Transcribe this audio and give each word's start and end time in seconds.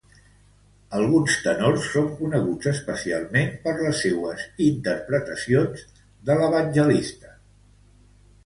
Alguns 0.99 1.35
tenors 1.47 1.83
són 1.95 2.07
coneguts 2.21 2.69
especialment 2.71 3.53
per 3.67 3.75
les 3.83 4.01
seues 4.07 4.47
interpretacions 4.71 5.85
de 6.31 6.39
l'Evangelista. 6.41 7.39